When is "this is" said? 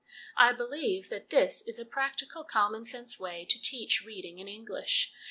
1.29-1.77